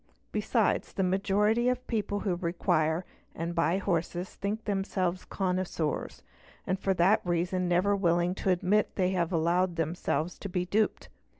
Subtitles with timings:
[0.31, 3.05] Besides, the majority of people who require
[3.35, 6.23] and buy horses think themselves connoisseurs
[6.65, 11.09] and for that reason never willingly admit that they have allowed themselves to be duped.